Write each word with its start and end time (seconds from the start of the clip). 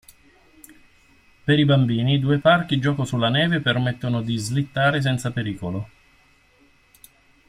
Per 1.43 1.59
i 1.59 1.63
bambini, 1.63 2.17
due 2.17 2.39
parchi 2.39 2.79
gioco 2.79 3.05
sulla 3.05 3.29
neve 3.29 3.59
permettono 3.59 4.23
di 4.23 4.35
slittare 4.35 4.99
senza 4.99 5.29
pericolo. 5.31 5.89